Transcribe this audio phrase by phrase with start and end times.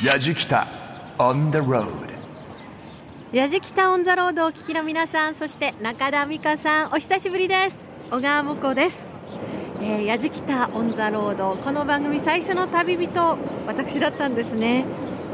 [0.00, 0.64] やじきた
[1.18, 1.90] on the road
[3.32, 7.90] やじきたオンザロードをお聞きの皆さんそして中田美香さんお久しぶりです。
[8.12, 9.16] 小川もこです、
[9.82, 14.84] えー、やじきたオンザロードこの番組最初の旅人私だったんですね。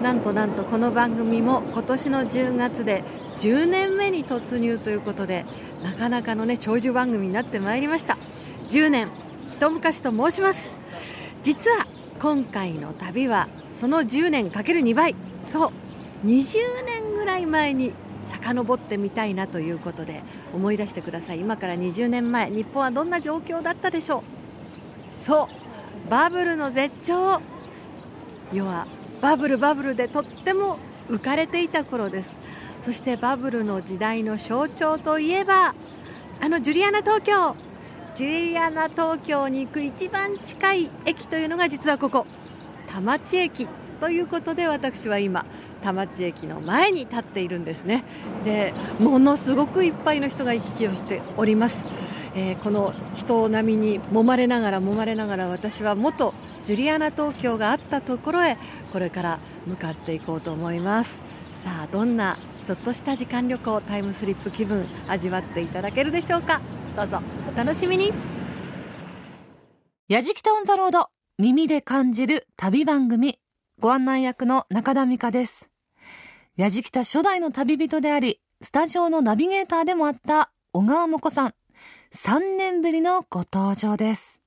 [0.02, 3.04] なんとなんとこの番組も今年の10月で
[3.36, 5.44] 10年目に突入ということで
[5.82, 8.16] なかなかのね長寿番組になってまいりました。
[8.70, 9.10] 10年
[9.52, 10.72] 一昔と申します。
[11.42, 11.86] 実は
[12.18, 15.14] 今回の旅はその10年かける2倍。
[15.43, 15.70] そう。
[16.26, 17.93] 20年ぐらい前に
[18.26, 20.22] 遡ってみたいなということで
[20.54, 21.40] 思い出してください。
[21.40, 24.22] 今から20年前日本はどんな状況だったでしょう。
[25.22, 25.48] そ
[26.07, 26.11] う。
[26.11, 27.40] バブルの絶頂。
[28.53, 28.86] 要は
[29.21, 30.79] バブルバブルでとっても
[31.09, 32.39] 浮かれていた頃です。
[32.83, 35.75] そしてバブルの時代の象徴といえば
[36.41, 37.56] あのジュリアナ東京。
[38.14, 42.27] ジュリアナ東京に行く一番近い駅というのが実はここ。
[42.94, 43.66] 田町駅
[44.00, 45.44] ということで私は今
[45.83, 48.05] 田町駅の前に立っているんですね。
[48.45, 51.84] でものすごくいっぱいの人が行き来をしております、
[52.37, 58.59] えー、この人波に揉まれながら揉まれながら私は元ジュリアナ東京があったところへ
[58.92, 61.20] これから向かっていこうと思います。
[61.65, 66.61] さあどんなちょっとした時間旅行タイムスリップ気分味わっていただけるでしょうか。
[66.95, 67.20] どうぞ
[67.53, 68.12] お楽しみに。
[70.06, 71.14] やじきたオンザロード。
[71.37, 73.41] 耳で感じる旅番組。
[73.81, 75.69] ご案内役の中田美香です。
[76.55, 81.55] やじきた初代の旅人でありスタジオのナビゲーターでもあった小川もこさん。
[82.15, 84.39] 3年ぶりのご登場です。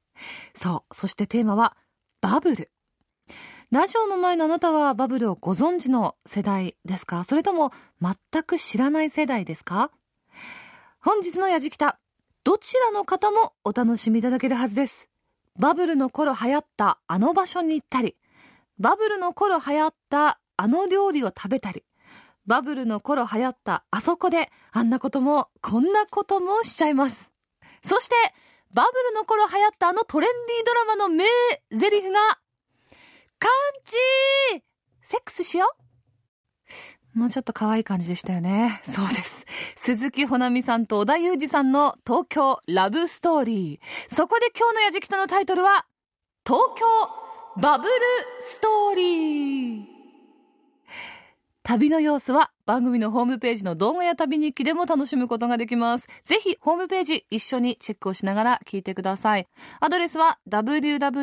[0.56, 1.76] そうそしてテーマは
[2.22, 2.72] バブル。
[3.70, 7.26] ラジオの前のあなたはバブルをご存知の世代ですか？
[7.26, 9.92] それとも全く知らない世代ですか？
[11.02, 12.00] 本日のやじきた
[12.46, 15.07] どちらの方もお楽しみいただけるはずです。
[15.58, 18.16] バブルの頃流行ったあの場所に行ったり
[18.78, 21.84] バブルの頃流行ったあの料理を食べたり
[22.46, 27.32] バブルの頃流行ったあそこであんなこともこんなこともしちゃいます。
[27.84, 28.16] そして
[28.74, 31.26] バブルの頃流行ったあのトレンディードラマの名
[31.72, 32.20] 台詞が
[33.40, 33.52] カン
[33.84, 34.62] チー
[35.02, 35.77] セックスしよう。
[37.18, 38.80] もうちょっと可愛い感じでしたよね。
[38.86, 39.44] そうです。
[39.76, 44.16] 鈴木ほなみさんと小田裕二さんの東京ラブストーリー。
[44.16, 45.88] そこで今日のやじきたのタイトルは、
[46.46, 46.86] 東京
[47.60, 47.92] バブル
[48.40, 49.84] ストーリー。
[51.64, 56.08] 旅の様子は番組のホームページの動画や旅日記でも楽しむことができます。
[56.24, 59.48] ぜひホームページ一緒にチェックをしながら聞いてください。
[59.80, 61.20] アドレスは www.jfn.co.jp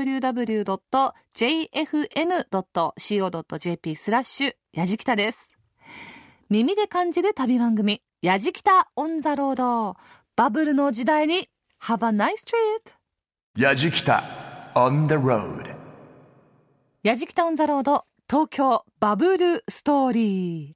[3.96, 5.53] スラッシュやじきたです。
[6.54, 9.96] 耳で感じる旅番組やじきた on the road。
[10.36, 11.48] バブルの時代に
[11.82, 12.92] Have a nice trip!
[13.60, 14.22] やじきた
[14.76, 15.74] on the road
[17.02, 20.74] やじきた on the road 東京バブルストーリー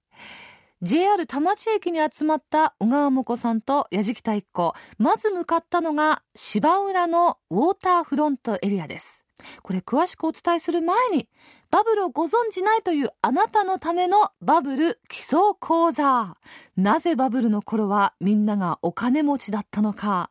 [0.83, 9.22] JR 田町駅に集まった小川もこさんと矢敷太一行まず向かったのが芝浦のウォーターフロントエリアです
[9.62, 11.28] これ詳しくお伝えする前に
[11.71, 16.37] バブルをご存じないというあなたのためのバブル基礎講座。
[16.76, 20.31] なぜバブルの頃はみんながお金持ちだったのか。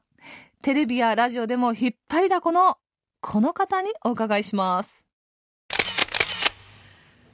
[0.61, 2.77] テレビやラジオでも引っ張りだこの
[3.21, 5.06] この方にお伺いします。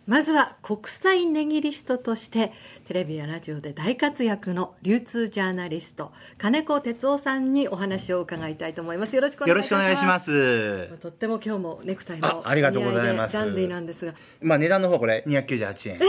[0.05, 2.51] まずは国際ネギリストとして
[2.87, 9.15] テレビやラジオで大活躍の流通ジャーナリスト金子哲夫さんにお話を伺いたいと思います。
[9.15, 9.73] よろしくお願いします。
[9.73, 10.97] よろしくお願いします。
[10.99, 13.33] とっても今日もネクタイのあありがとうございます。
[13.33, 14.13] ダンディーなんですが。
[14.41, 15.95] まあ値段の方これ298円。
[15.95, 16.01] えー、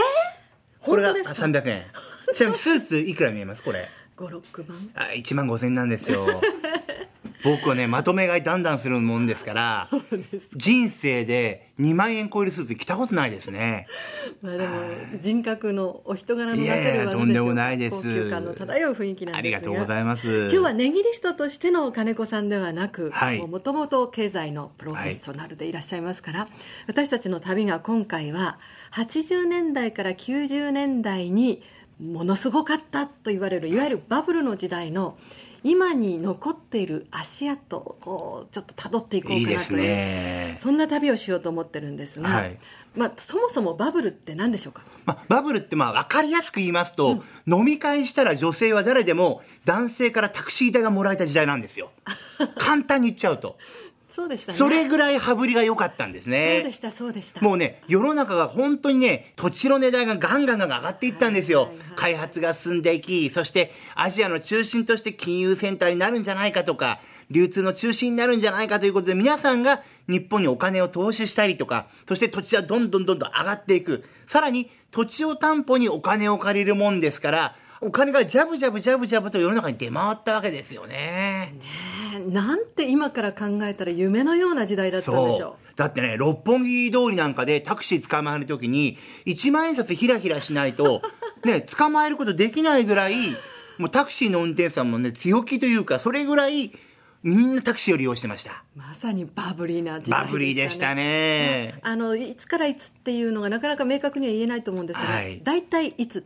[0.81, 1.85] これが300円。
[2.33, 3.63] ちなみにスーツいくら見えます？
[3.63, 3.89] これ。
[4.17, 4.89] 56万？
[4.95, 6.25] あ1万5000円なんですよ
[7.45, 9.89] 僕はねまとめ買いだんだんするもんですから
[10.55, 13.87] 人生で2万円超えるスーツ着たことないですね。
[14.41, 14.77] まあでも
[15.19, 17.97] 人格のお人柄の出せるいやいやとんでもないです。
[17.97, 19.37] 高級感の漂う雰囲気なんですが。
[19.37, 20.27] ありがとうございます。
[20.43, 23.39] 今日はネギリストとしての金子さんではなくはい。
[23.39, 26.47] もともと経済のプロフェッショナルでいらっしゃいますから、
[26.87, 28.57] 私たちの旅が今回は
[28.93, 31.61] 80年代から90年代に
[32.01, 35.17] ものすごかったと言われるいわゆるバブルの時代の
[35.67, 40.59] 今に残っている足跡をこうちょっと辿っていこうかなというね。
[40.61, 42.57] そんな旅をしようと思ってるんですが、はい。
[42.95, 44.83] まあ、そもそもバブルって何でしょうか？
[45.05, 51.89] まあ、バブルってまあ分かりやすく言いますと、飲み会したら女性は誰でも男性からタクシー代がもらえた時代なんですよ。
[52.57, 53.57] 簡単に言っちゃうと
[54.15, 61.63] そうでしたねそれぐらい羽振りが良かったんですねそうでしたそうでしたもうね、世の中が本当にね、土地の値段がガンガンガン上がっていったんですよ。
[61.63, 66.99] はいはいはい開発が進んでいき、そしてアジアの中心として金融センターになるんじゃないかとか、
[67.31, 74.03] 流通の中心になるんじゃないかということで、皆さんが日本にお金を投資したりとか、そして土地はどんどんどんどん上がっていく。
[74.27, 77.55] さらに、土地を担保にお金を借りるもんですから、
[77.85, 81.53] お金がジャブジャブジャブジャブと世の中に出回ったわけですよね。
[82.11, 85.77] ねなんて今から考えたら夢のような時代だったんでしょう。
[85.77, 88.97] だってね、六本木通りなんかでタクシー捕まえるときに、
[89.27, 91.03] 1万円札ひらひらしないと、
[91.45, 93.15] ね、捕まえることできないぐらい、
[93.77, 96.71] もうタクシーの運転手さんもね、強気というか、それぐらい、
[97.21, 98.63] みんなタクシーを利用してました。
[98.75, 100.25] まさにバブリーな時代ね。
[100.25, 101.77] バブリーでしたね。
[101.83, 106.25] あの、いつからいつっていうのがなかなか明確には言えないと思うんですが、はい大体いつ？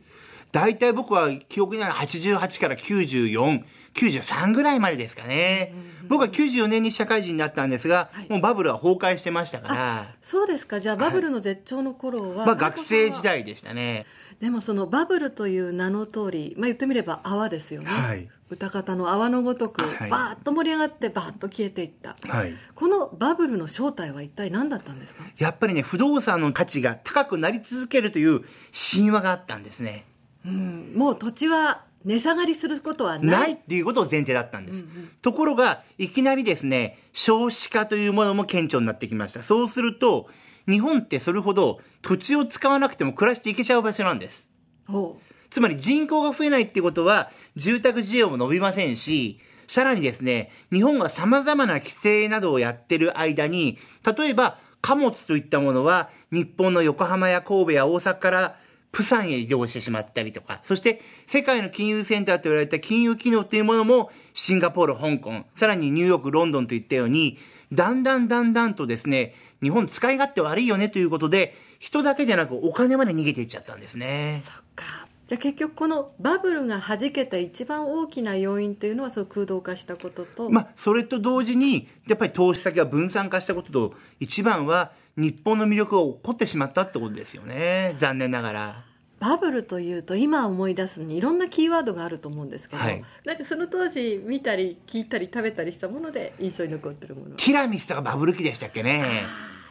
[0.51, 3.63] 大体僕は記憶にある88から94、
[3.93, 5.73] 93ぐらいまでですかね。
[6.07, 10.79] 僕は94年に社会人になったんですが、はいもうバブルは崩壊してましたから、そうですか。
[10.79, 14.05] じゃあバブルの絶頂の頃は、まあ学生時代でしたね。
[14.39, 17.87] でもそのバブルという名の通り、まあ言ってみれば泡ですよね。
[17.89, 22.17] はい歌方の泡のごとく、はいバーッと盛り上がってバーッと消えていった。
[22.27, 22.53] はい。
[22.73, 25.23] このバブルの正体は一体何だったんですか？
[25.37, 28.41] やっぱりね、不動産の価値が高くなり続けるという
[28.73, 30.05] 神話があったんですね。
[30.45, 33.27] うん、もう土地は値下がりすることはない。
[33.41, 34.83] ないっていうことを前提だったんです。
[35.21, 39.43] ところが、いきなりですね、少子化というものも顕著になってきました。
[39.43, 40.29] そうすると、
[40.67, 44.49] 日本ってそれほど土地を使わなくても暮らしていけちゃう場所なんです。
[44.87, 45.19] ほ
[45.49, 53.77] つまり人口が増えないってことは、住宅需要も伸びませんし、さらにですね、日本が様々な規制などをやってる間に、
[54.17, 58.55] 例えば貨物といったものは、日本の横浜や神戸や大阪から
[58.91, 67.37] プサンへ移動してしまったりとか、そして世界の金融センターと言われた金融機能というものも、シンガポール、香港、さらにニューヨーク、ロンドンといったように、
[67.71, 74.45] だんだんだんだんとですね、日本使い勝手悪いよねということで、人だけじゃなくお金まで逃げていっちゃったんですねう。。
[74.45, 75.07] そっか。
[75.27, 87.95] じゃあ結局このバブルが弾けた一番大きな要因というのはそう空洞化したことと、まあ、それと同時に、やっぱり投資先が分散化したことと、一番は日本の魅力が起こってしまったってことですよね。
[87.97, 88.83] 残念ながら。
[89.19, 99.03] バブルというと今思い出すのにいろんなキーワードがあると思うんですけど、はいなんかその当時見たり聞いたり食べたりしたもので印象に残ってるものはティラミスとかバブル期でしたっけね。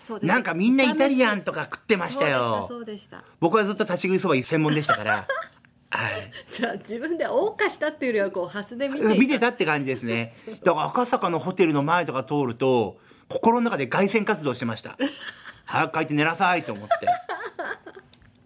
[0.06, 2.66] そうですなんかみんなイタリアンとか食ってましたよ。
[2.68, 5.26] そうでした僕はずっと立ち食いそば専門でしたから。
[5.90, 6.30] はい。
[6.50, 10.34] じゃあ自分で謳歌したっていうよりはこうハスで見て見てたって感じですね。
[10.62, 12.98] だから赤坂のホテルの前とか通ると、
[13.28, 14.96] 心の中で凱旋活動してました。
[15.64, 17.06] 早く帰って寝なさいと思って。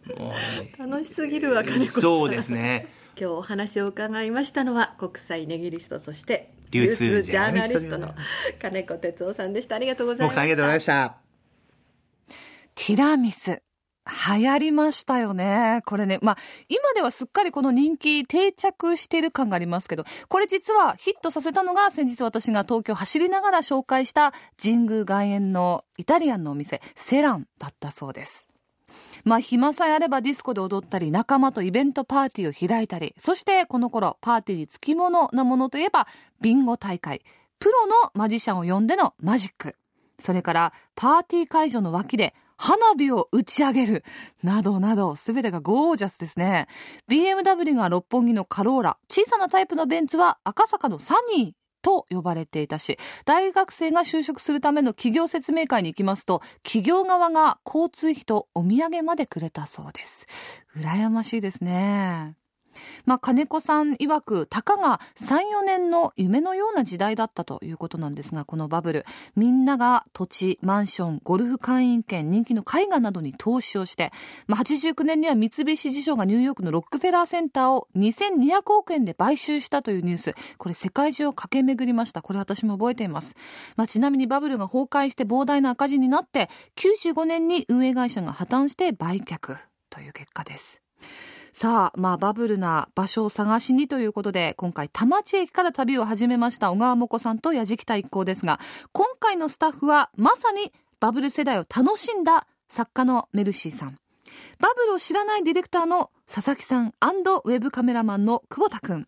[0.19, 2.89] もうね楽しすぎるわ金子さんそうですね。
[3.19, 8.15] 今日お話を伺いましたのは国際ネギリストそして流通ジャーナリストのジ
[8.59, 11.17] 金子哲夫さんでしたありがとうございました僕さんありがとうございました。
[12.75, 13.63] ティラミス。
[14.05, 15.83] 流行りましたよね。
[15.87, 16.19] これね。
[16.23, 16.39] まあ、
[16.69, 28.49] 今ではすっかりこの人気定着している感がありますけど、これ実はヒットさせたのが先日私が東京走りながら紹介した神宮外苑のイタリアンのお店、セランだったそうです。
[29.25, 36.09] まあ、暇さえあればディスコで踊ったり、仲間とイベントパーティーを開いたり、そしてこの頃、パーティーにつきものなものといえば、
[36.41, 37.23] ビンゴ大会、
[37.61, 39.77] プロのマジシャンを呼んでのマジック、
[40.19, 44.05] それから、パーティー会場の脇で、花火を打ち上げる、
[44.43, 46.69] などなど、すべてがゴージャスですね。
[47.09, 51.53] BMW が六本木のカローラ、小さなタイプのベンツは赤坂のサニー、
[51.83, 60.27] と呼ばれていたし、大学生が就職するための企業説明会に行きますと、企業側が交通費とお土産までくれたそうです。
[60.77, 62.37] 羨ましいですね。
[63.05, 69.05] まあ、金子さん曰く、たかが3、4年の夢のような時代だったということなんですが、このバブル、
[69.37, 74.13] みんなが土地、マンション、ゴルフ会員権、人気の絵画などに投資をして、
[74.47, 82.23] まあ、89年には三菱地所がニューヨークのロックフェラーセンターを2200億円で買収したというニュース、これ世界中を駆け巡りました。
[82.23, 83.35] これ私も覚えています。
[83.77, 89.57] まあ、ちなみにバブルが崩壊して膨大な赤字になって、95年に運営会社が破綻して売却
[89.91, 90.81] という結果です。
[91.53, 98.59] さあ、まあ、バブルな場所を探しにということで、今回、田町駅から旅を始めました小川もこさんと矢敷田一行ですが、
[98.93, 103.99] 今回のスタッフは、まさにバブル世代を楽しんだ作家のメルシーさん。
[104.59, 109.07] バブルを知らないディレクターの佐々木さんウェブカメラマンの久保田くん。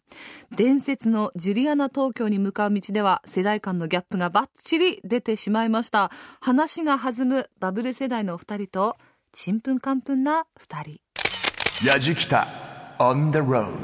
[0.54, 6.10] 伝説のジュリアナ東京に向かう道では世代間のギャップがバッチリ出てしまいました。
[6.40, 8.96] 話が弾むバブル世代のお二人と、
[9.32, 11.03] ちんぷんかんぷんな二人。
[11.84, 12.48] やじきた
[12.98, 13.76] on the road.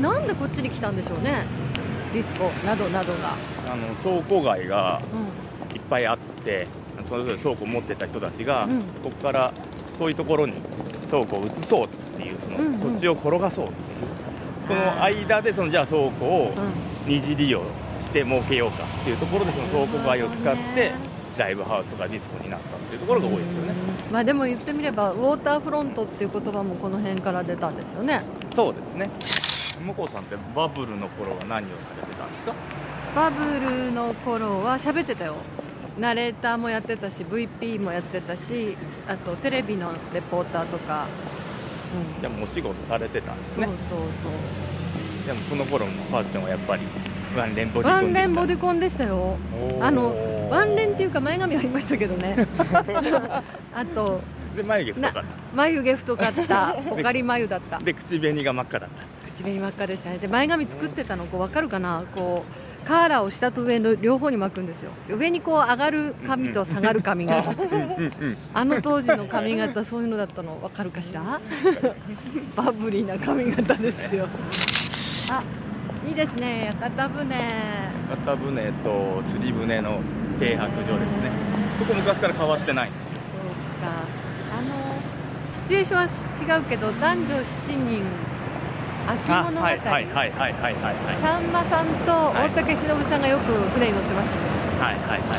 [0.00, 1.44] なんでこっちに来たんでしょうね。
[2.14, 2.44] ディスコ。
[2.64, 3.34] などなどが、
[3.72, 5.02] あの倉庫街が
[5.72, 6.68] ういっぱいあって
[7.08, 8.82] それぞれ倉庫を持ってた人たちが、うん。
[9.02, 9.52] ここから
[9.98, 10.52] 遠いところに
[11.10, 12.94] 倉庫を移そうっていうそのうんうん。
[12.94, 13.68] 土地を転がそうっ
[14.68, 16.72] ていう、その間でそのじゃあ倉庫をんうん。
[17.08, 17.64] 二次利用し
[18.12, 20.92] して儲けようかっていうところでその倉庫街を使って
[21.38, 23.74] ライブハウスとかディスコになったっていうところが多いですよね。
[24.10, 28.22] まあでも言ってみればウォーターフロントっていう言葉もこの辺から出たんですよね。
[28.54, 29.10] そうですね。
[29.84, 32.54] 向こうさんってバブルの頃は何をされてたんですか？
[33.16, 35.36] バブルの頃は喋ってたよ。
[35.98, 41.06] ナレーターもやってたし VP もやってたしあとテレビのレポーターとか、
[42.16, 43.66] うん、でもお仕事されてたんですね。
[43.66, 46.82] そうそうでもその頃もファッションはやっぱり
[47.36, 48.28] ワンレンボディコンでした。
[48.28, 49.36] ンボディコンでしたよ。
[49.80, 52.46] あのワンレンっていうか前髪ありましたけどね。
[53.74, 54.20] あと
[54.56, 55.24] で眉毛太かっ
[55.54, 56.76] 眉毛太かった。
[56.88, 57.78] ポカリ眉だった。
[57.78, 59.26] たで口紅が真っ赤だった。
[59.30, 60.18] 口紅真っ赤でしたね。
[60.18, 62.04] で前髪作ってたのこう分かるかな？
[62.14, 62.44] こ
[62.84, 64.90] うカーラーを下と上の両方に巻くんですよ。
[65.08, 67.44] 上にこう上がる髪と下がる髪が。
[68.52, 71.40] あの当時の髪型そういうのだったの分かるかしら？
[72.56, 74.28] バブリーな髪型ですよ。
[75.30, 75.42] あ
[76.12, 77.34] いいですね屋形船。
[77.34, 79.98] 屋形船と釣り船の
[80.38, 81.30] 停泊所ですね。
[81.78, 83.12] ここ昔から変わってないんですよ。
[83.14, 84.04] そうか。
[84.58, 84.74] あの
[85.54, 85.98] シチュエーション
[86.52, 88.02] は違うけど男女7人
[89.08, 94.36] 秋あ物語、はいはいはいはいはいさんまさんと大竹しのぶさんがよく船に乗ってました。
[94.36, 94.52] ね
[94.82, 95.38] はいはいはい。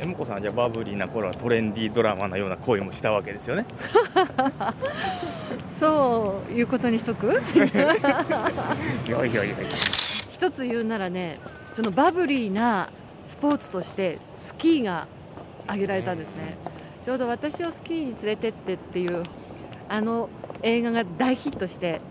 [0.00, 3.66] え向こうさんはじゃあバブリーな頃はトレンディードラマのような恋もしたわけですよね。
[5.78, 7.26] そういうことにしとく？
[7.54, 7.70] いやい
[9.10, 9.54] やいやいや
[10.44, 11.40] 一つ言うならね
[11.72, 12.90] そのバブリーな
[13.28, 15.06] スポーツとしてスキーが
[15.66, 16.58] 挙げられたんですね。
[17.02, 19.24] ちょうど私をスキーに連れてってっていう
[19.88, 20.28] あの
[20.62, 22.02] 映画が大ヒットして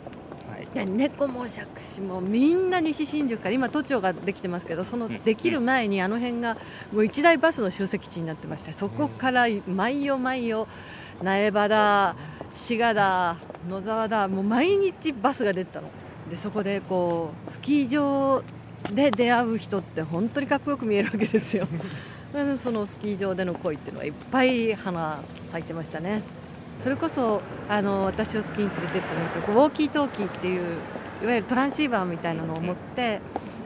[0.50, 0.88] はい。
[0.88, 6.58] 猫も杓子もみんな西新宿から今都庁ができてますけどそのできる前にあの辺が
[6.92, 10.68] もう一大バスの集積地になってましてそこから毎夜毎夜
[11.22, 12.16] 苗場だ
[12.56, 13.38] 滋賀だ
[13.70, 15.90] 野沢だもう毎日バスが出てたの
[16.30, 18.44] でそこでこうスキー場
[18.92, 21.68] で出会う人って本当にかっこよく見えるわけですよ。
[22.64, 26.22] そのスキー場での恋っていうのはいっぱい花咲いてましたね。
[26.82, 30.78] それこそあの私をスキーに連れてってもらっウォーキートーキーっていう
[31.24, 33.22] いわゆるトランシーバーみたいなのを持って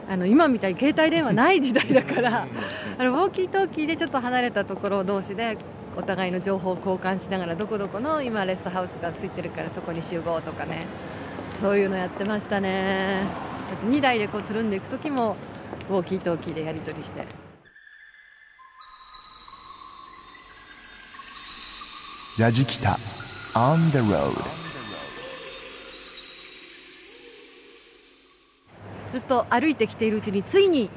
[0.08, 2.46] あの今みたいに携帯電話ない時代だから
[2.98, 5.58] あのウォーキートーキーでちょっと離れたところ同士で
[5.96, 10.86] お互いの情報を交換しながらどこどこの今レストハウスが空いてるからそこに集合とかね
[11.60, 13.24] そういうのやってましたね。
[13.70, 15.36] だって2台でこうつるんでいく時も
[15.90, 17.24] ウォーキートーキーでやり取りして。
[22.38, 22.90] ラジキタ
[23.54, 24.30] On the road
[29.10, 30.88] ずっと歩いてきているうちについに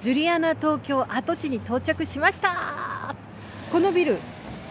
[0.00, 3.16] ジュリアナ東京跡地に到着しました。
[3.72, 4.18] このビル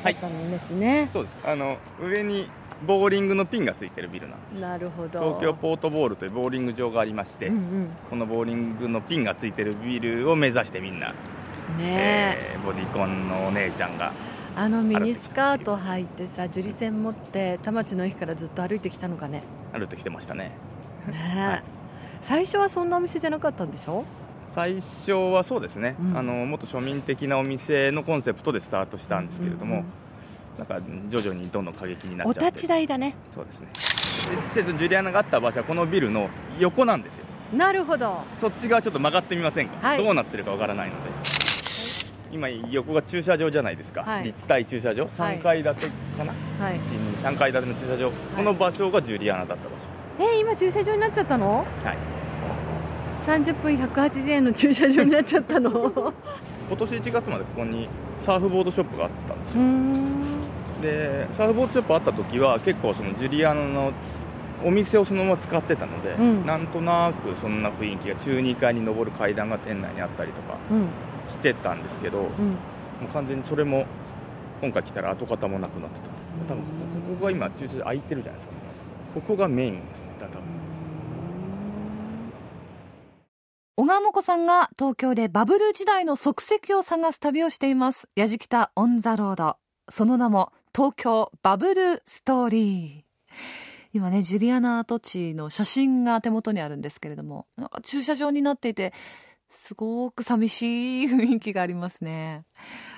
[0.03, 1.35] だったんですね、そうです。
[1.43, 2.49] あの上に
[2.85, 4.59] ボーリングのピンがついてるビルなんです。
[4.59, 5.19] なるほど。
[5.19, 7.89] 東京ポートボールというボーリング場がありまして、うんうん。
[8.09, 11.13] このボーリングのピンがついてるビルを目指してみんな、ね
[11.81, 12.49] え。
[12.53, 14.11] えーボディコンのお姉ちゃんが
[14.55, 19.43] あのミニスカート履いてさ樹里線持って田町の駅からずっと歩いてきたのかね。
[19.71, 20.51] 歩いてきてましたね。
[21.07, 21.63] ねえ。
[22.21, 24.03] 最初はそんなお店じゃなかったんでしょ？
[24.55, 26.17] 最初はそうですね、うん。
[26.17, 29.85] あのもっと庶民的なお店のコンセプトでスタートしたんですけれども、うんうん
[30.57, 32.51] なんか徐々にどんどん過激になっおちゃって。
[32.51, 33.15] 立ち台だね。
[33.33, 33.67] そうですね。
[34.35, 37.25] で施設ジュリアナがあった場所はこのビルの横なんですよ。
[37.53, 38.23] なるほど。
[38.39, 40.03] そっち側ちょっと曲がってみませんか、はい。
[40.03, 41.09] どうなってるかわからないので。
[42.31, 44.23] 今横が駐車場じゃないですか、はい。
[44.23, 45.81] 立体駐車場？3階建て
[46.17, 46.79] かな、はい。
[47.23, 49.85] 3階建ての駐車場、この場所がジュリアナだった場所。
[50.19, 51.57] えー今駐車場になっちゃったの？
[51.57, 51.97] はい。
[53.25, 55.69] 30分180円の駐車場になっちゃったの？
[55.69, 55.93] う
[56.67, 57.87] 今年1月までここに
[58.25, 59.61] サーフボードショップがあったんですよ
[60.85, 63.91] でサーフボードショップあった時は結構そのジュリアナの
[64.63, 66.45] お店をそのまま使ってたので、うん。
[66.45, 70.87] なんとなくそんな雰囲気が中2階に上る階段が店内にあったりとかうん。
[71.29, 72.51] してたんですけど、もうん。
[73.07, 73.85] う完全にそれも
[74.61, 76.53] 今回来たら跡形もなくなってた。
[76.53, 78.55] 多分ここが今駐車場空いてるじゃないですか
[79.15, 80.41] ここがメインですね多分。
[83.77, 88.07] 小川もこさんが東京でバブル時代の足跡を探す旅をしています。
[88.15, 89.57] やじきたオンザロード。
[89.89, 93.37] その名も東京バブルストーリー。
[93.93, 98.91] 今ね、ジュリアナ跡地の写真が手元にあるんですけれども、なんか駐車場になっていて、
[99.49, 102.43] すごく寂しい雰囲気がありますね。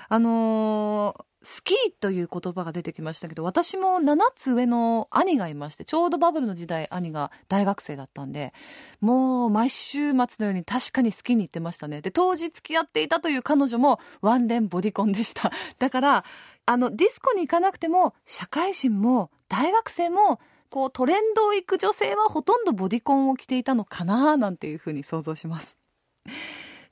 [0.08, 8.52] あのースキーという言葉が出てきましたけど、私も7つ上の兄がいまして、ちょうどバブルの時代兄が大学生だったんで、
[9.00, 12.00] もう毎週末のように確かに好きに行ってましたね。
[12.00, 15.52] で、当時付き合っていたという彼女もワンレンボディコンでした。
[15.78, 16.24] だから、
[16.68, 25.78] あの、ディスコに行かなくても、社会人も大学生も、こうトレンドを行く女性はほとんどボディコンを着ていたのかななんていうふうに想像します。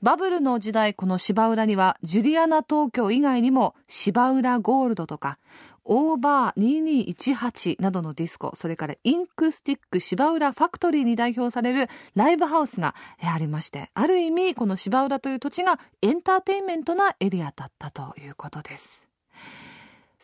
[0.01, 5.37] バブルの時代この芝浦にはジュリアナ東京以外にも芝浦ゴールドとか
[5.83, 19.06] オーバー2218などのディスコ、それからインクスティック芝浦ファクトリーに代表されるライブハウスがありまして、ある意味この芝浦という土地がエンターテインメントなエリアだったということです。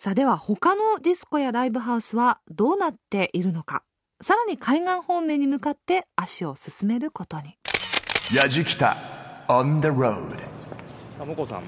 [0.03, 3.83] さあでは他のディスコやライブハウスはどうなっているのか。
[4.19, 7.57] さらに海岸方面に向かって足を進めることに。
[8.35, 8.97] やじきた
[9.47, 10.41] on the road.
[11.17, 11.63] さもこさん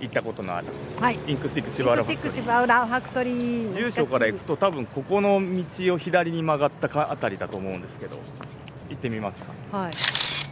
[0.00, 0.66] 行ったことのある、
[1.00, 2.36] はい、インクスティック芝浦ファクトリー。
[2.42, 3.74] 芝浦ファクトリー。
[3.74, 8.18] 住所から行くと多分ここの道を左に曲がったかあたりだと思うんですけど
[8.90, 9.78] 行ってみますか？
[9.78, 9.92] はい。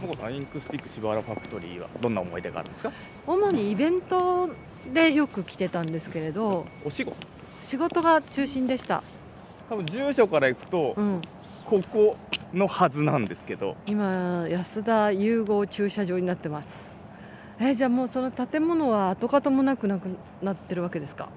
[0.00, 2.92] もこさんインクスティック芝浦ファクトリーはどんな思い出があるんですか？
[3.26, 4.48] 主にイベント
[4.92, 7.16] でよく来てたんですけれどお仕事？
[7.60, 9.02] 仕事が中心でした。
[9.68, 11.22] 多分住所から行くと、うん、
[11.66, 12.16] ここ
[12.54, 13.76] のはずなんですけど。
[13.86, 16.96] 今安田融合駐車場になってます。
[17.60, 20.08] えじゃあもうその建物は跡形もなくなく
[20.42, 21.28] なってるわけですか？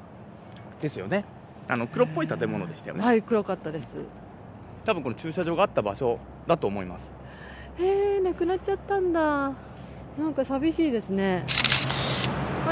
[0.80, 1.26] ですよね。
[1.68, 3.04] あの黒っぽい建物でしたよね。
[3.04, 3.96] はい黒かったです。
[4.86, 7.14] 多分この駐車場があった場所だと思います。
[7.80, 9.54] へえなくなっちゃったんだ。
[10.20, 11.46] なんか寂しいですね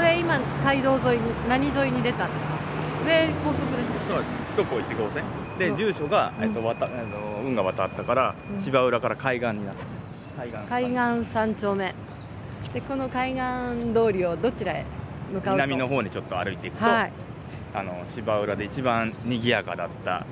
[0.00, 2.54] これ今街道沿いに何沿いに出たんですか？
[3.04, 4.32] 上高速ですそうです。
[4.56, 5.24] 首都高1号線。
[5.58, 9.82] で住所が、えっと、渡あの運河渡ったから、うん、芝浦から海岸になって
[10.38, 10.94] 海岸海岸
[11.36, 11.94] 3丁目。
[12.72, 14.86] でこの海岸通りをどちらへ
[15.34, 17.12] 向かう南の方にちょっと歩いていくと、はい、
[17.74, 20.24] あの芝浦で一番賑やかだった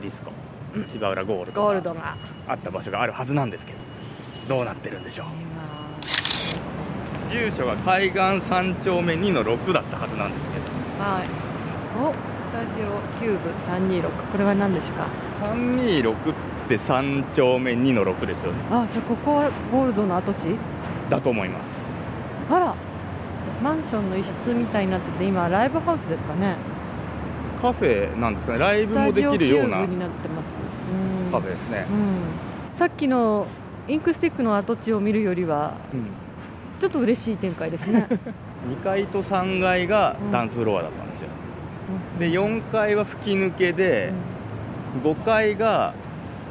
[0.00, 0.32] ディスコ、
[0.74, 2.16] うん、芝浦ゴールドゴールドが。
[2.48, 3.74] あった場所があるはずなんですけ
[4.48, 5.26] どどうなってるんでしょう？
[7.30, 10.64] 住所が海岸3丁目2の6だったはずなんですけど。
[10.98, 11.28] はい。
[11.98, 15.08] おスタジオキューブ326これは何でしょうか
[15.40, 16.34] 326っ
[16.68, 18.58] て3丁目2の6ですよね。
[18.70, 20.56] あじゃあここはゴールドの跡地？
[21.08, 21.68] だと思います。
[22.50, 22.74] あら。
[23.62, 26.56] マンションの一室みたいになってて今ライブハウスですかね？
[27.60, 28.58] カフェなんですかね。
[28.58, 30.50] ライブもできるようなになってます。
[31.30, 33.46] カフェですね、うん、さっきの
[33.86, 36.06] インクスティックの跡地を見るよりは、うん、
[36.80, 38.06] ちょっと嬉しい展開ですね。
[38.68, 41.28] 2階と3階がダンスフロアだったんですよ、
[42.12, 44.12] うん、で4階は吹き抜けで、
[45.04, 45.94] 5階が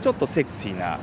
[0.02, 0.98] ちょっとセクシーな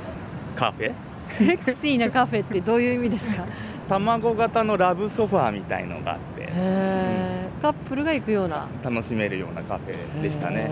[0.57, 0.93] カフェ。
[1.29, 3.45] セクシーなカフェってどういう意味ですか？
[3.89, 8.67] 卵型のラブソファーみたいのがあって、うん、カップルが行くような。
[8.83, 10.69] 楽しめるようなカフェでしたね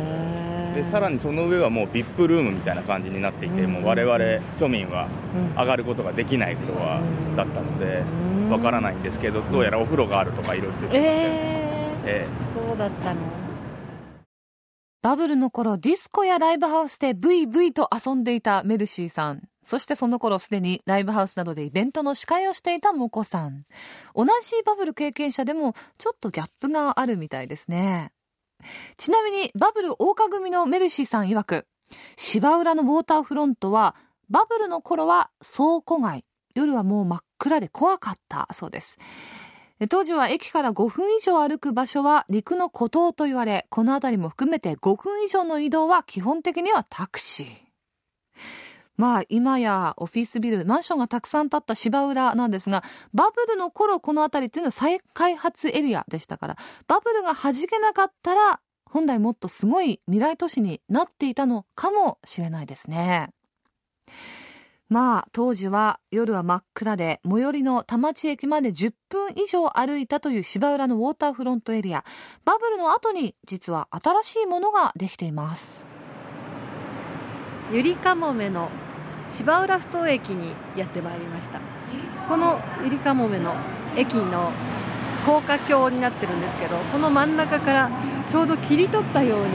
[0.75, 4.17] でさらにその上はもう VIP ルームみたいな感じになっていて、うん、もう我々
[4.59, 5.09] 庶民は
[5.57, 7.01] 上がることができないフロア
[7.37, 8.03] だったので
[8.51, 13.21] わ、からないんですけどどうやらお風呂があるとかいろいろ言ってて、えー、えー、そうだったの。
[15.03, 19.43] バブルの頃ディスコやライブハウスでブイブイと遊んでいたメルシーさん。
[19.63, 23.65] そしてその頃すでにライブハウスなどでイベントの司会をしていたモコさん。
[24.15, 28.13] 同じバブル経験者でもちょっとギャップがあるみたいですね。
[28.97, 31.67] ちなみにバブル大花組のメルシーさん曰く、
[32.17, 33.95] 芝浦のウォーターフロントは
[34.31, 38.99] バブルの頃は倉庫街、夜はもう真っ暗で怖かったそうです。
[39.91, 47.47] 当時は駅から5分以上歩く場所は陸の孤島と言われ、この辺りも含めて5分以上の移動は基本的にはタクシー。
[48.97, 63.31] まあ今やオフィスビル、マンションがたくさん建った芝浦なんですが、バブルの頃この辺りっていうのは再開発エリアでしたから、バブルが弾けなかったら、本来もっとすごい未来都市になっていたのかもしれないですね。
[64.89, 72.05] まあ当時は夜は真っ暗で最寄りの田町駅まで10分以上歩いたという芝浦のウォーターフロントエリア
[72.45, 75.83] バブルの後に実は新しいものができています
[77.73, 78.69] ゆりかもめの
[79.31, 81.61] 芝浦ふ頭駅にやってまいりました。
[82.29, 83.55] このゆりかもめの
[83.97, 84.53] 駅の
[85.27, 87.91] 高架橋になってるんですけどその真ん中から
[88.29, 89.49] ちょうど切り取ったように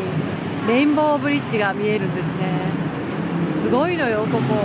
[0.67, 2.59] レインボーブリッジが見えるんですね。
[3.61, 4.55] すごいのよここ。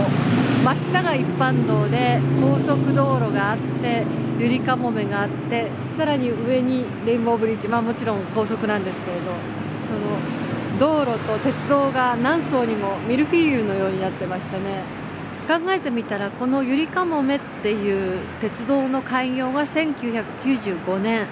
[0.65, 4.05] 真下が一般道で高速道路があって
[4.39, 7.69] ゆりかもめがあってさらに上にレインボーブリッジ。
[7.69, 9.25] まあもちろん高速なんですけれど
[9.87, 10.01] その
[10.79, 14.83] 道路と鉄道が何層にもミルフィーユのようになってましたね。
[15.47, 21.27] 考えてみたらこのゆりかもめっていう鉄道の開業が1995年。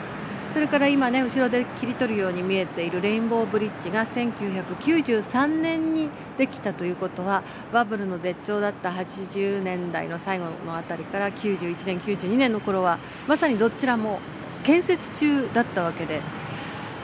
[0.52, 14.20] それから今ね後ろで切り取るように見えているレインボーブリッジが1993年にできたということはバブルの絶頂だった80年代の最後のあたりから91年92年の頃はまさにどちらも
[14.62, 16.20] 建設中だったわけで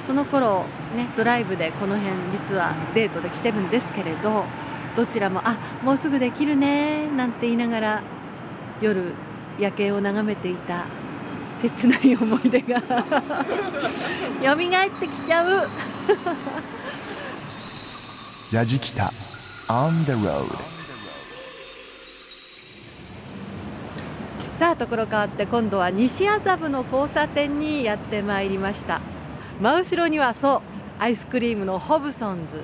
[0.08, 0.64] その頃
[0.96, 4.46] ねドライブでこの辺実はデートで来てるんですけれど
[4.96, 8.02] どちらもあもうすぐできるねなんて言いながら
[8.80, 9.12] 夜
[9.58, 10.86] 夜景を眺めていた
[11.60, 12.80] 切ない思い出が
[14.40, 14.56] 蘇っ
[14.98, 15.68] てきちゃう。
[18.50, 19.12] やじきた
[19.68, 20.46] On the road
[24.58, 29.02] さあところ変わって今度は西麻布の交差点にやってまいりました
[29.60, 30.62] 真後ろにはそう
[31.00, 32.62] アイスクリームのホブソンズ。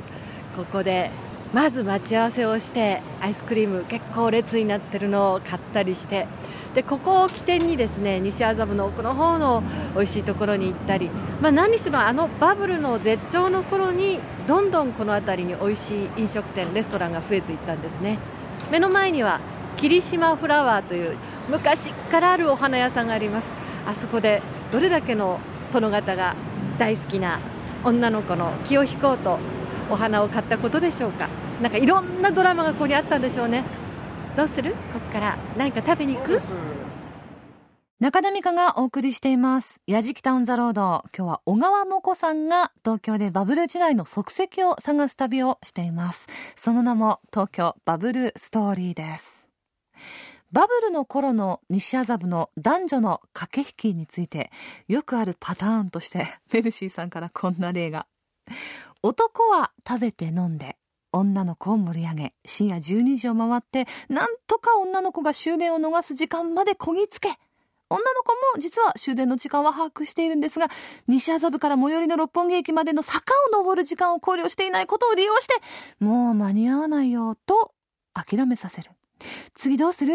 [0.56, 1.10] ここで
[1.52, 6.26] まず待ち合わせをしてアイスクリーム結構列になってるのを買ったりして。
[6.74, 9.62] でここを起点にですね西麻布の奥の方の
[9.94, 11.08] 美味しいところに行ったり、
[11.40, 18.18] まあ、何しろあのバブルの絶頂の頃にどんどんこの辺りに美味しい飲食店レストランが増えていったんですね。
[18.72, 19.40] 目の前には
[19.76, 21.16] 霧島フラワーという
[21.48, 23.52] 昔からあるお花屋さんがあります。
[23.86, 25.38] あそこでどれだけの
[25.74, 26.34] 殿方が
[26.78, 27.40] 大好きな
[27.84, 29.38] 女の子の気を引こうと
[29.90, 31.28] お花を買ったことでしょうか
[31.60, 33.64] なんかいろんなドラマがここにあったんでしょうね
[34.36, 34.72] どうする？
[34.92, 36.40] ここから何か食べに行く？
[38.00, 39.80] 中田美香がお送りしています。
[39.86, 41.04] やじきたオンザロード。
[41.16, 46.26] 今日は小川もこさんが東京でバブル時代の足跡を探す旅をしています。
[46.56, 49.43] その名も東京バブルストーリーです。
[50.54, 54.52] バブルの頃の西麻布の男女の駆け引きについて
[54.86, 58.06] よくあるパターンとして メルシーさんからこんな例が。
[59.02, 60.76] 男は食べて飲んで
[61.10, 67.36] 女の子を盛り上げ深夜12時を回ってなんとか女の子が終電を逃す時間までこぎつけ。
[67.90, 70.68] 女の子も実は終電の時間は把握しているんですが
[71.08, 75.54] 西麻布から最寄りの六本木駅までの坂を登る時間を考慮していないことを利用して
[75.98, 77.74] もう間に合わないよと
[78.14, 78.92] 諦めさせる。
[79.54, 80.14] 次どうする？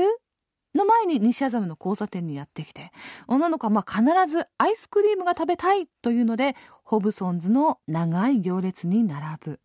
[0.75, 2.91] の前に西麻布の交差点にやってきて
[3.27, 9.59] 女の子はまあ必ずアイスクリームが食べたいというのでホブソンズの長い行列に並ぶ。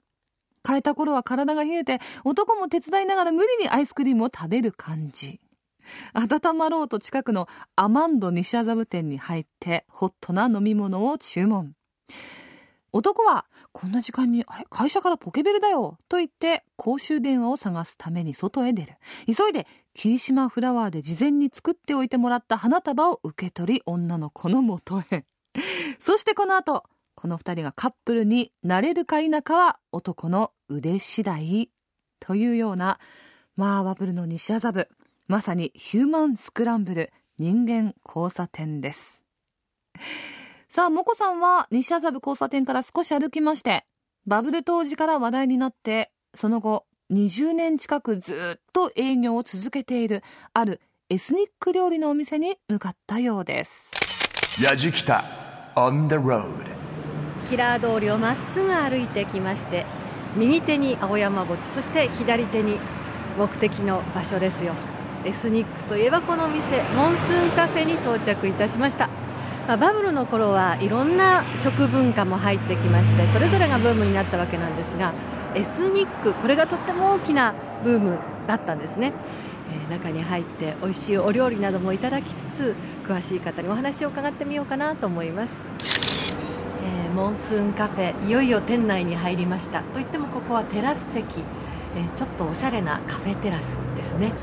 [0.66, 5.40] 変えた頃は体が冷えて男も手伝いながら無理にアイスクリームを食べる感じ。
[6.14, 11.74] 温まろうと近くのアマンド西麻布店に入ってホットな飲み物を注文。
[12.92, 14.64] 男はこんな時間にあれ？
[14.70, 15.98] 会社からポケベルだよ！
[16.08, 18.94] と言って公衆電話を探すために外へ出る。
[19.26, 25.24] 急いで霧島フラワーで事前に作っておいてもらった花束を受け取り女の子のもとへ。
[26.00, 31.70] そしてこの後この二人がカップルになれるか否かは男の腕次第
[32.18, 32.98] というような
[33.56, 34.88] まあバブルの西麻布。
[35.26, 39.22] まさにヒューマンスクランブル人間交差点です。
[40.68, 43.86] さあもこさんは西麻布交差点から少し歩きまして
[44.26, 50.22] バブル当時から話題になってその後20年近くずっと営業を続けている
[50.54, 53.90] あるエスニック料理のお店に向かったようです。
[54.62, 55.22] やじきた
[55.76, 56.74] On the road.
[57.50, 59.84] キラー通りをまっすぐ歩いてきまして
[60.34, 62.78] 右手に青山墓地そして左手に
[63.36, 64.72] 目的の場所ですよ。
[65.26, 69.08] エスニックといえばこの店モンスーンカフェに到着いたしました、
[69.66, 75.14] まあ、バブルの頃はいろんな食文化も入ってきましてそれぞれがブームになったわけなんですが
[75.54, 79.12] エスニックこれがとっても大きなブームだったんですね、
[79.72, 82.74] えー中に入って美味しいお料理などもいただきつつ
[83.06, 85.52] 詳しい方にお話を伺ってみようかなと思います。
[86.84, 89.82] えーモンスーンカフェいよいよ店内に入りました。
[89.82, 91.40] といってもここはテラス席、
[91.96, 94.30] えーちょっとおしゃれなカフェテラスですね。
[94.30, 94.34] こ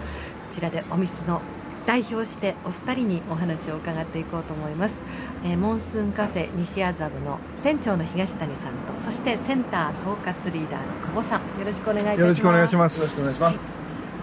[0.54, 1.42] ちらでお店の
[1.86, 5.04] 代表してお二人にお話を伺っていこうと思います、
[5.44, 12.98] えーモンスーンカフェ西麻布の店長の東谷さんとそしてセンター統括リーダーの久保さんよろしくお願いいたしますよろしくお願いします。
[13.00, 13.74] よろしくお願いします。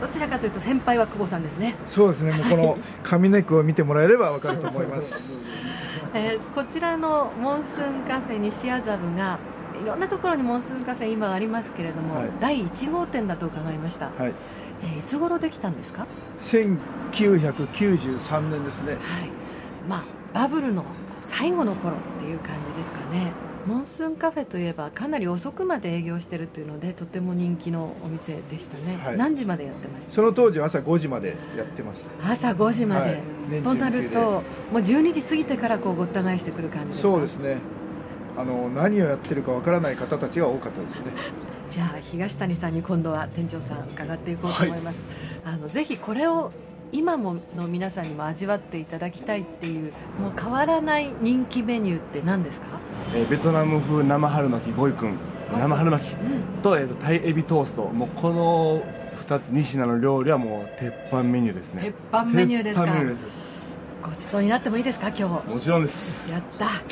[0.00, 2.32] どちらかというと先輩は久保さんですねそうですね。
[2.32, 5.14] もうこの髪ネックを見てもらえればわかると思います。
[6.14, 9.38] えーこちらのモンスーンカフェ西麻布が
[9.82, 14.32] いろんなところにモンスーンカフェ今ありますけれども、はい第1号店だと伺いました、はい。
[14.82, 16.06] えーいつ頃できたんですか
[17.12, 18.92] ？1993年ですね。
[18.92, 19.00] はい。
[19.88, 20.84] まあバブルの
[21.22, 23.32] 最後の頃っていう感じですかね。
[23.66, 29.16] モンスーンカフェといえばかなり遅くまで営業してるっていうのでとても人気のお店でしたね、はい。
[29.18, 30.12] 何時までやってました？
[30.12, 32.30] その当時は朝5時までやってました。
[32.30, 33.62] 朝5時まで、はい。
[33.62, 34.42] となるとも
[34.74, 37.08] う12時過ぎてからこうごった返してくる感じですか？
[37.08, 37.58] そうですね。
[38.38, 41.06] あの何をやってるかわからない方たちが多かったですね。
[41.70, 45.04] じゃあ東谷さんに今度は店長さん伺っていこうと思います、
[45.44, 46.50] あのぜひこれを
[46.92, 52.66] 今もの皆さんにも味わっていただきたいっていうもう変わらない人気メニューって何ですか、
[53.14, 55.18] えーベトナム風生春巻きゴイくん。
[55.50, 56.12] 生春巻き。
[56.12, 57.82] うん、と,、えーとタイエビトースト。
[57.84, 58.82] もうこの
[59.18, 61.82] 2つ2品の料理はもう鉄板メニューですね。
[61.82, 62.86] 鉄板メニューですか？
[64.02, 65.08] ごちそうになってもいいですか？
[65.08, 65.48] 今日。
[65.48, 66.30] もちろんです。
[66.30, 66.82] やった、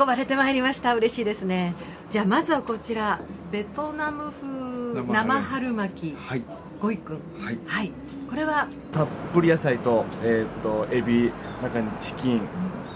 [0.00, 0.94] 運ばれてまいりました。
[0.94, 1.74] 嬉しいですね
[2.12, 3.20] じゃあまずはこちら
[3.50, 6.14] ベトナム風生生春巻き。
[6.14, 6.42] はい。
[6.78, 7.16] ゴイくん。
[7.42, 7.58] はい。
[7.66, 7.92] はい。
[8.28, 8.68] これは？
[8.92, 12.42] たっぷり野菜と,、えー、とエビ中にチキン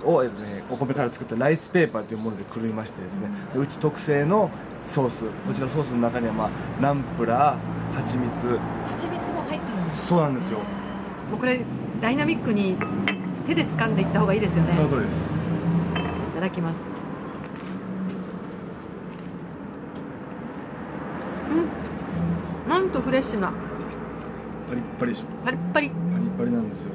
[0.04, 3.30] を、えーお米から作ったライスペーパーというものでくるみましてですね。
[3.54, 4.50] でうち特製の
[4.84, 5.24] ソース。
[5.24, 6.50] こちらソースの中には、まあ、
[6.82, 8.58] ナンプラー蜂蜜。
[8.84, 10.58] 蜂蜜も入ってるんですそうなんですよ。
[11.30, 11.62] もうこれ
[12.02, 12.76] ダイナミックに
[13.46, 14.74] 手で掴んでいった方がいいですよね。
[14.74, 15.30] その通りです。
[15.30, 16.84] いただきます
[22.86, 23.52] んとフレッシュな。
[24.68, 25.24] パリッパリでしょ。
[25.44, 25.90] パリッパリ。
[25.90, 26.90] パリッパリなんですよ。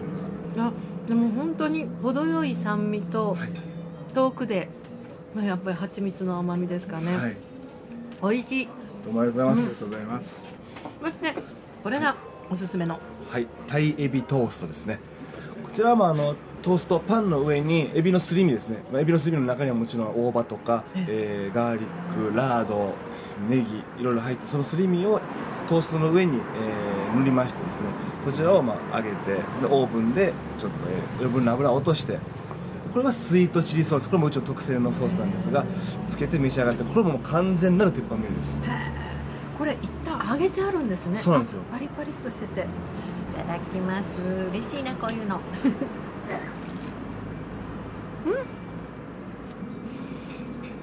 [0.58, 0.72] あ
[1.08, 3.50] でも本当に程よい酸味とはい。
[4.14, 4.68] 遠くで、
[5.34, 7.38] まあ、やっぱり蜂蜜の甘みですかね、はい。
[8.22, 8.68] 美味しい。
[9.06, 10.44] どうもありがとうございます、ありがとうございます。
[11.02, 11.42] そして
[11.84, 12.16] これが
[12.50, 13.00] おすすめの。
[13.30, 15.00] はい、タイエビトーストですね。
[15.64, 22.94] こちらはまああのトーストパンの上にエビのすり身ですね、まあ、エビのすり身の中にはもちろん大葉とか、えーガーリックラード
[23.50, 25.21] ネギいろいろ入ってそのすり身を
[25.72, 27.82] トーストの上に、えー塗りましてですね
[28.24, 32.20] そちらをまあ揚げてでオーブンでちょっと、えー余分な油を落として
[32.94, 35.66] これはスイートチリソースこれもうちの特製のソースなんですが
[36.08, 38.60] つけて召し上がってこれももう完全なる鉄板メニューです
[39.58, 41.18] これ一旦揚げてあるんですね。
[41.20, 41.62] そうなんですよ。
[41.70, 42.62] あパリパリっとしてて。
[42.62, 42.64] い
[43.36, 44.06] ただきます。
[44.50, 45.40] 嬉しいなこういうの。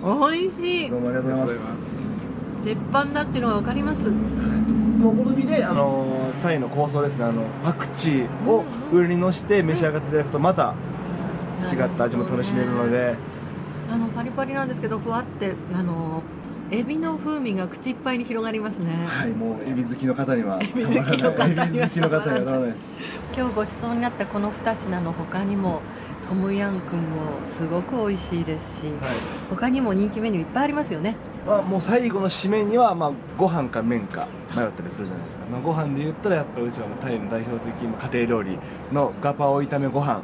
[0.03, 0.31] うん。
[0.31, 0.90] 美味しい。
[0.90, 2.08] どうもありがとうございます
[2.62, 4.11] 鉄板だっていうのが分かります？
[4.11, 7.25] もうお好みであのタイの香草ですね。
[7.25, 10.75] あのパクチーを上にのして召し上がっていただくとまた
[11.73, 13.14] 違った味も楽しめるので。
[13.90, 16.23] あのパリパリなんですけどふわってあの
[16.71, 21.68] エビの風味が口いっぱいに広がりますね、はいもうエビ好きの方にはたまらない。
[21.68, 22.90] エビ好きの方にはたまらないです。
[23.35, 25.81] 今日ごちそうになったこの2品の他にも
[26.29, 28.94] トムヤンクンもすごく美味しいですし、はい。
[29.49, 31.16] 他にも人気メニューいっぱいありますよね
[31.49, 38.59] まあ、もう最後の締めには、まあ、ご飯か麺か迷ったりするじゃないですか、まあ、ご飯で言ったらやっぱりうちはもうタイの代表的まあ家庭料理
[38.93, 40.23] のガパオ炒めご飯。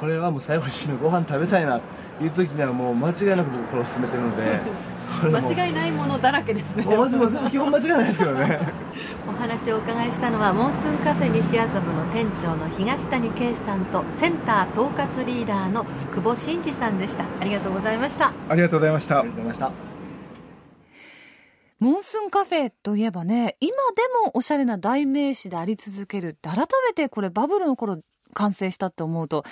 [0.00, 1.80] これはもう最後に締めご飯食べたいな
[2.18, 4.60] という時にはもう間違いなく僕これを勧めてるので。
[5.22, 6.84] 間違いないものだらけですね。
[6.84, 8.60] もうまずまず基本間違いないですけどね。
[9.28, 17.24] お話をお伺いしたのはモンスーンカフェ西麻布の店長の東谷圭さんとセンター統括リーダーの久保真二さんでした。
[17.40, 18.32] ありがとうございました。
[18.48, 19.20] ありがとうございました。
[19.20, 19.95] ありがとうございました
[21.78, 28.00] モンスンカフェといえばね、今でもおしゃれな代名詞であり続けるって、改めてこれバブルの頃
[28.32, 29.44] 完成したって思うと、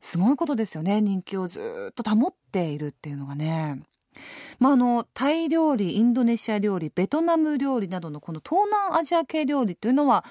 [0.00, 1.00] すごいことですよね。
[1.00, 3.80] 人気をずっと保っているっていうのがね。
[4.58, 10.24] まあ、あの、タイ料理、インドネシア料理、ベトナム料理などのこの東南アジア系料理というのは、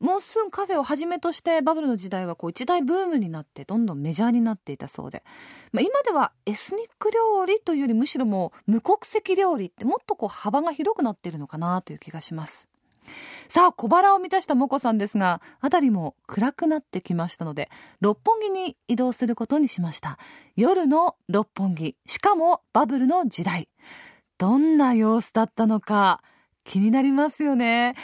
[0.00, 5.24] モンスーンカフェをはじめとしてバブルの時代はこう一大ブームになってどんどんメジャーになっていたそうで、
[5.72, 12.68] まあ、今ではエスニック料理というよりむしろもう無国籍料理ってもっとこう幅が広くなっているのかなという気がします。
[13.48, 20.18] さあ小腹を満たしたモコさんですが辺りも暗くなってきましたので六本木に移動することにしました。
[20.56, 23.68] 夜の六本木しかもバブルの時代。
[24.36, 26.22] どんな様子だったのか。
[26.68, 27.94] 気になりますよね。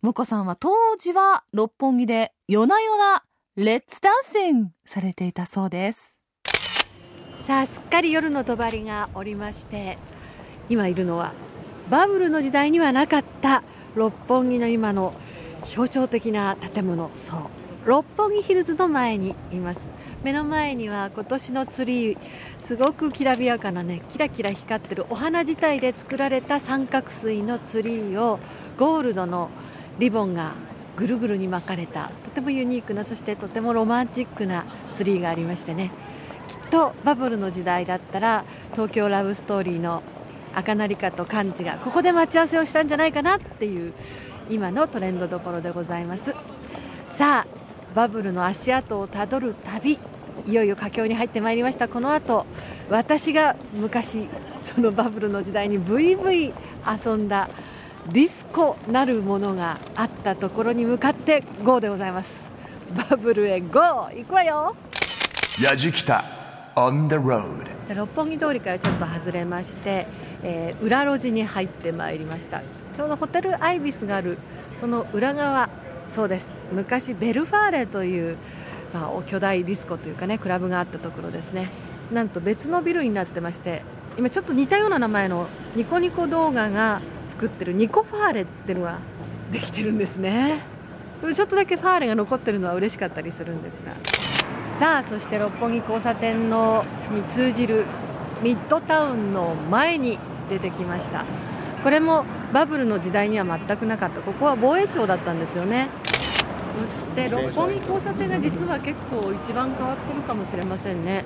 [0.00, 3.24] モコさんは当時は六本木で夜な夜な
[3.56, 6.20] レッツダンシングされていたそうです。
[7.44, 9.98] さあすっかり夜の帳がおりまして
[10.68, 11.32] 今いるのは
[11.90, 13.64] バブルの時代にはなかった
[13.96, 15.14] 六本木の今の
[15.66, 17.61] 象徴的な建物そう。
[17.84, 19.80] 六本木ヒルズの前にいます。
[20.22, 22.18] 目の前には今年のツリー
[22.62, 28.38] すごくきらびやかなねキラキラ光ってるお花自体で作られた三角錐のツリーを
[28.78, 29.50] ゴールドの
[29.98, 30.52] リボンが
[30.96, 35.90] ぐるぐるに巻かれたとてもユニークなそしてとてもロマンチックなツリーがありましてね。
[36.46, 40.04] きっとバブルの時代だったら東京ラブストーリーの
[40.54, 43.92] 赤成香とカンチがここで待ち合わせをしたんじゃないかなっていう
[44.50, 46.36] 今のトレンドどころでございます。
[47.10, 47.61] さあ
[47.94, 49.98] バブルの足跡をたどる旅
[50.46, 51.88] いよいよ佳境に入ってまいりました。
[51.88, 52.46] この後
[52.90, 54.28] 私が昔
[54.58, 56.52] そのバブルの時代にブイブイ
[56.86, 57.50] 遊んだ
[58.10, 62.50] ディスコなるものがあったところに向かって GO でございます。
[63.10, 64.74] バブルへ GO 行くわよ。
[65.60, 66.24] やじきた
[66.74, 67.64] on the road.
[67.86, 70.06] で六本木通りからちょっと外れまして、
[70.42, 72.62] えー裏路地に入ってまいりました。
[72.96, 74.38] ちょうどホテルアイビスがある
[74.80, 75.68] その裏側
[76.12, 76.60] そうです。
[76.72, 78.36] 昔ベルファーレという、
[78.92, 81.70] まあ、巨大ディスコというかねクラブがあったところですね。
[82.12, 83.82] なんと別のビルになってまして
[84.18, 88.98] 今ちょっと似たような名前のニコニコ動画が作ってるニコファーレっていうのが
[89.50, 90.60] できてるんですね。
[91.22, 93.94] ちょっとだけファーレが残ってるのは嬉しかったりするんですが。
[94.78, 97.84] さあそして六本木交差点のに通じる
[98.42, 100.18] ミッドタウンの前に
[100.50, 101.24] 出てきました。
[101.82, 104.20] これもバブルの時代には全くなかった。
[104.20, 105.88] ここは防衛庁だったんですよね。
[106.86, 111.24] して六本木交差点が実は結構一番変わってるかもしれませんね。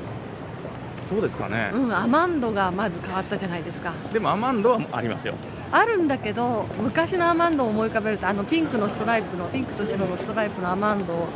[1.09, 3.92] そうですかね、うんアマンドがまず変わったじゃないですか。
[4.12, 5.35] でもアマンドはありますよ。
[5.70, 11.28] あるんだけど昔のアマンドを思い浮かべるとあのピンクのストライプのピンクと白のストライプのアマンド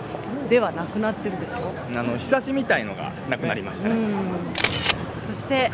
[0.48, 1.72] ではなくなってるでしょ。
[1.96, 5.34] あのひさしみたいのがなくなりましたね、うん。
[5.34, 5.70] そして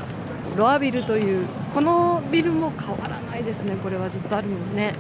[0.57, 4.95] ロアビルというこのビルも変わらないですねこれはずっとあるもんね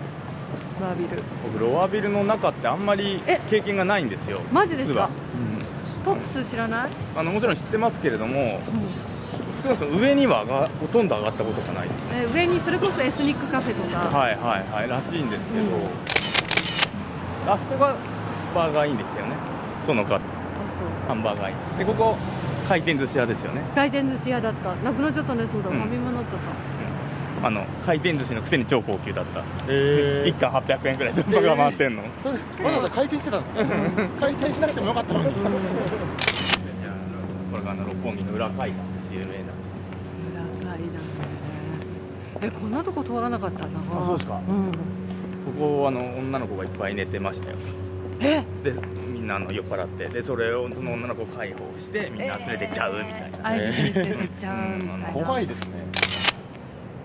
[0.81, 1.23] ロアビル。
[1.45, 4.95] 僕ロアビルの中ってあんまりえ経験がないんですよマジですか？
[4.95, 5.11] 実は、
[6.05, 7.21] トップス知らない、うん。
[7.21, 9.63] あのもちろん知ってますけれどもうん。
[9.63, 11.89] 少なくとも上にはがほとんど上がったことがない。
[11.89, 17.51] ですえー上にそれこそエスニックカフェとか、はいはいはいらしいんですけど、うん。
[17.51, 17.97] あそこが
[18.55, 19.37] バーガーインでしたよね。
[19.85, 20.21] そのかあ
[20.71, 20.89] そう。
[21.09, 21.79] ハンバーガーイン。
[21.79, 22.17] でここ
[22.69, 23.63] 回転寿司屋ですよね。
[23.75, 24.75] 回転寿司屋だった。
[24.77, 25.79] なくなっちゃったねそうだ、うん。
[25.79, 26.76] ファミマになっちゃった
[27.43, 29.45] あの回転寿司のくせに超高級だった。
[29.69, 33.65] え1貫800円くらいでバーガー回ってんの、それわざわざ回転してたんですか？
[34.21, 35.25] 回転しなくてもよかったのに。
[35.25, 35.45] じゃ
[36.91, 36.95] あ
[37.53, 39.15] これがあの六本木の裏海岸です。
[39.15, 39.53] 有名な。
[40.63, 40.89] 裏階段
[42.43, 43.95] えこんなとこ通らなかったんだ。
[43.95, 44.41] なあそうですか。
[44.49, 44.73] うん。
[44.73, 44.79] こ
[45.59, 47.57] こあの女の子がいっぱい寝てましたよ。
[48.21, 48.43] え？
[48.65, 48.73] で
[49.07, 50.09] みんなあの酔っ払って。
[50.09, 55.86] でそれをその女の子を解放してみんな連れてっちゃうみたいな、相手にしててっちゃうみたいな、怖いですね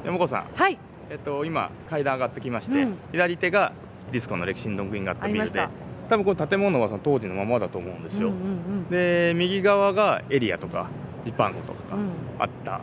[0.04, 0.78] 山子さん、はい。
[1.10, 2.98] えっと、今階段上がってきまして、うん。
[3.12, 3.74] 左手が
[4.12, 5.68] ディスコの歴史のグインがあったビルで
[6.10, 10.88] 多分この建物はその当時のままだと思うんですよ、うんうんで右側がエリアとか
[11.26, 12.10] ジパンゴとかがうん。
[12.40, 12.82] あった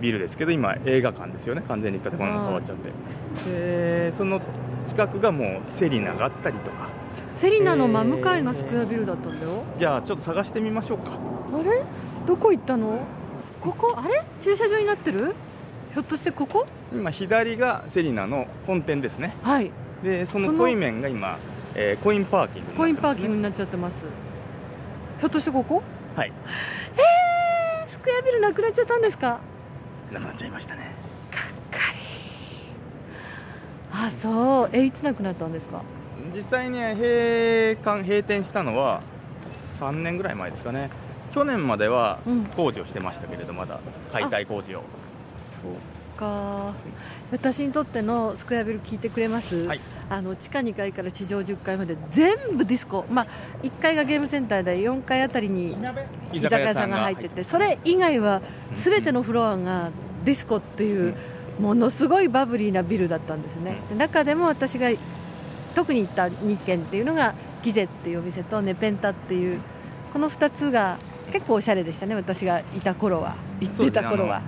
[0.00, 1.62] ビルですけど今映画館ですよね。
[1.68, 2.90] 完全に建物が変わっちゃって。
[3.48, 4.40] でその
[4.88, 6.88] 近くがもうセリナがあったりとか。
[7.32, 9.62] セリナの真向かいがスクエアビルだったんだよ。
[9.78, 11.12] じゃあちょっと探してみましょうか。
[11.12, 11.82] あれ？
[12.26, 12.98] どこ行ったの？
[13.60, 13.94] ここ？
[13.96, 14.22] あれ？
[14.42, 15.34] 駐車場になってる？
[15.92, 16.66] ひょっとしてここ？
[16.92, 19.36] 今左がセリナの本店ですね。
[19.42, 19.70] はい。
[20.02, 21.38] でそそのの対面が今、
[21.74, 23.96] えーコインパーキングにコインパーキングになっちゃってます。
[25.20, 25.82] ひょっとしてここ？
[26.16, 26.32] はい。
[26.96, 29.40] えー、スクエアビルなくなっちゃったんですか？
[30.10, 30.90] なくなっちゃいましたね。
[31.30, 31.98] がっかり。
[34.06, 34.70] あそう。
[34.72, 35.82] えいつなくなったんですか？
[36.34, 39.02] 実際に閉館閉店したのは
[39.78, 40.90] 3年ぐらい前ですかね。
[41.34, 42.44] 去年まではうん。
[42.46, 43.78] 工事をしてましたけれどまだ
[44.10, 44.82] 解体工事を
[45.62, 46.74] そうか。
[47.30, 49.80] 私にとってのスクエアビル聞いてくれます、はい。
[50.10, 53.26] あの地下2階から地上10階まで全部ディスコ、まあ、
[53.62, 55.74] 1階がゲームセンターで4階あたりに
[56.32, 58.42] 居酒屋さんが入っててそれ以外は
[58.74, 59.90] 全てのフロアが
[60.24, 61.14] ディスコっていう
[61.58, 63.78] ものすごいバブリーなビルだったんですね。
[63.88, 64.90] で中でも私が
[65.74, 69.60] 特に行った2軒っていうのがギゼっていうお店とネペンタっていう
[70.12, 70.98] この2つが
[71.32, 73.36] 結構おしゃれでしたね私がいた頃は。
[73.60, 74.42] 行ってた頃は。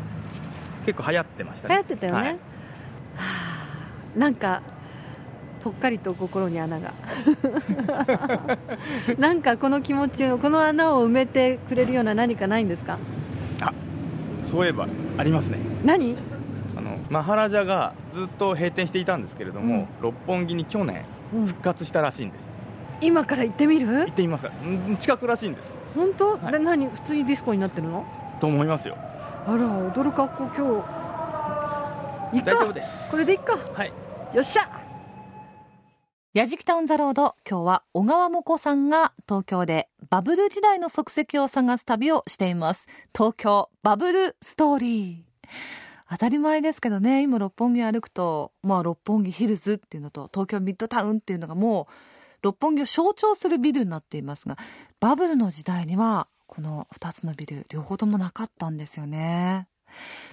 [0.84, 2.28] 結構流行ってました流ね行ってたよね、はい。
[2.32, 2.38] は
[3.16, 4.18] あ。
[4.18, 4.62] なんか
[5.62, 6.92] ぽっかりと心に穴が。
[9.18, 12.98] なんかこの気持ちをこの穴を埋めてくれるような何かないんですか？
[14.50, 14.86] そういえば
[15.18, 15.58] ありますね。
[15.84, 16.16] 何？
[16.76, 21.02] あのマハラジャがずっと閉店していたんですけれども、六本木に去年
[21.34, 21.46] うん。
[21.46, 22.50] 復活したらしいんです、
[23.00, 23.86] 今から行ってみる？
[23.86, 24.46] 行ってみます
[25.00, 25.74] 近くらしいんです。
[25.96, 26.52] 本当、はい。
[26.52, 26.86] で何？
[26.88, 28.04] 普通にディスコになってるの？
[28.40, 28.96] と思いますよ
[29.46, 30.83] あら踊る格好今
[32.33, 32.38] 日。
[32.38, 32.52] いっか。
[32.52, 33.11] 大丈夫です。
[33.11, 33.59] これでいっか。
[33.74, 33.92] はい。
[34.35, 34.66] よっしゃ。
[36.33, 42.88] やじきたオンザロード今日は小川もこさんが東京でバブル時代の足跡を探す旅をしています。
[43.14, 45.22] 東京バブルストーリー。
[46.11, 47.22] 当たり前ですけどね。
[47.22, 51.92] 今六本木歩くとまあ六本木ヒルズっていうのと東京ミッドタウンっていうのがもう
[52.40, 54.57] 六本木を象徴するビルになっていますが
[55.00, 59.66] バブルの時代にはこの2つのビル両方ともなかったんですよね。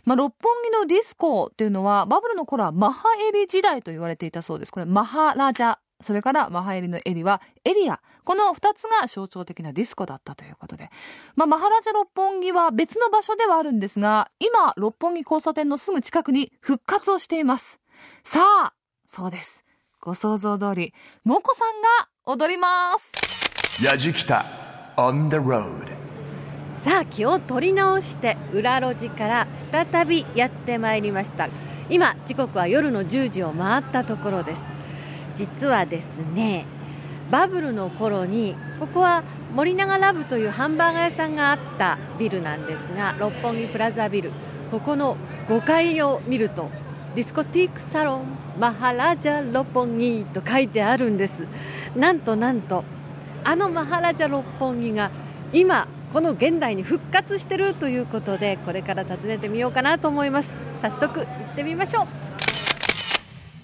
[0.05, 4.71] まあ、六本木のディスコっていうのはバブルの頃はマハエリ時代と言われていたそうです。
[4.71, 5.77] これマハラジャ。
[6.03, 8.01] それからマハエリのエリはエリア。
[8.23, 10.89] この2つが象徴的なディスコだったということで、
[11.35, 17.79] まあ、マハラジャ六本木は別の場所ではあるんですが今六本木交差点のすぐ近くに復活をしています。
[18.23, 18.73] さあ
[19.07, 19.63] そうです。
[19.99, 23.11] ご想像通りモコさんが踊ります。
[23.83, 24.45] やじきた
[24.97, 26.00] on the road.
[26.81, 31.47] さあ気を取り直して裏路地から再びやってまいりました。
[31.91, 34.61] 今時刻は夜の10時を回ったところです。
[35.35, 36.65] 実はですね
[37.29, 39.23] バブルの頃にここは
[39.53, 44.31] 森永ラブというハンバーガー屋さんがあったビルなんですが六本木プラザビル。
[44.71, 45.17] ここの
[45.49, 46.71] 5階を見ると
[47.13, 48.25] ディスコティックサロン
[48.59, 51.45] マハラジャ六本木と書いてあるんです。
[51.95, 52.83] なんとなんと
[53.43, 55.11] あのマハラジャ六本木が
[55.53, 60.53] 今この現代に復活してるということでこれから訪ねてみようかなと思います。
[60.81, 62.07] 早速行ってみましょう。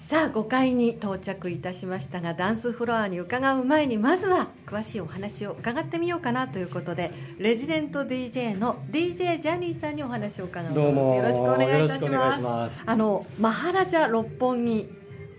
[0.06, 10.74] さあ5階に到着いたしましたがダンスフロアに伺う前にまずは詳しいお話を伺ってみようかなということでレジデント DJ の DJ ジャニーさんにお話を伺います。
[10.74, 11.14] どうも。
[11.16, 12.36] よろしくお願いいたします。
[12.36, 12.78] いします。
[12.86, 14.88] あのマハラジャ六本木。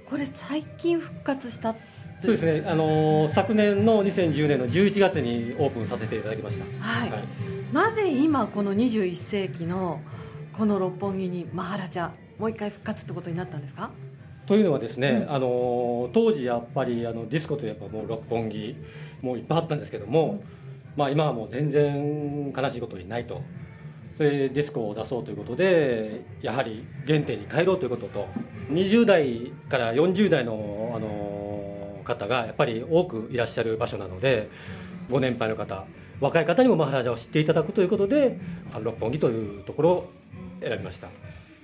[0.07, 1.75] これ最近復活した
[2.21, 6.65] そうですね、あのー昨年の2010年の11月にオープンさせていただきました。
[6.85, 7.11] はい、
[7.73, 10.01] なぜ今この21世紀の
[10.57, 13.91] この六本木にマハラジャもう一回復活ってことになったんですか？
[14.47, 15.33] というのはですね、うん。
[15.33, 18.75] あのー当時やっぱりあのディスコといえばもう六本木
[19.21, 20.43] もういっぱいあったんですけども、
[20.97, 23.41] まあ今はもう全然悲しいことにないと。
[24.17, 28.27] それでディスコを出そうということでやはり原点に帰ろうということと。
[28.71, 31.48] 20代から40代の、あのー
[32.09, 34.49] 方がやっぱり多くいらっしゃる場所なので
[35.09, 35.85] ご年配の方
[36.19, 38.37] 若い方にもマハラジャを知っていただくということで
[38.83, 40.11] 六本木というところを
[40.61, 41.07] 選びました。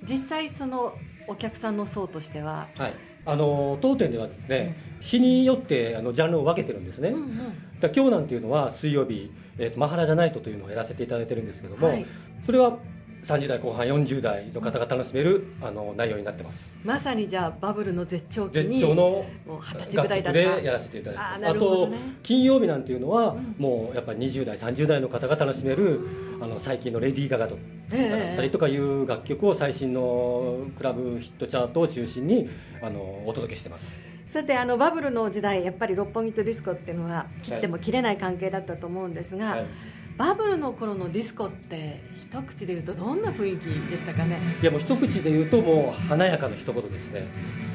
[0.03, 0.93] 実際その
[1.27, 2.93] お客さんの層としては、はい、
[3.25, 7.37] あの当店ではですね日によってあのジャンルを分けてるんですね、うんうん。
[7.79, 12.05] だ今日なんていうのは水曜日、えーとマハラジャナイトというのをやらせていただいてるんですけども、はい。
[12.45, 12.77] それは
[13.25, 16.71] 30代後半40代の方が楽しめるあの内容になってます。
[16.83, 20.39] まさにじゃあバブルの絶頂期に絶頂のもう二十歳ぐらいだった。
[20.39, 21.49] でやらせていただいてます。
[21.49, 21.59] あね。
[21.59, 21.89] と
[22.21, 26.01] 金曜日なんていうのは、んもうやっぱり20代30代の方が楽しめる
[26.39, 27.57] あの最近のレディー・ガガと
[27.91, 28.27] ええ。
[28.27, 32.47] だったりとかいう楽曲を最新のクラブヒットチャートを中心に
[32.79, 33.85] あのお届けしてます。
[34.27, 39.65] さてあのバブルの時代やっぱり六本木とディスコっていうのは切っても切れない関係だったと思うんですが、はい
[40.17, 44.39] バブルの頃のディスコって一口で言うとどんな雰囲気でしたかね？
[44.61, 47.27] いやもう一口で言うともう華やかな一言ですね。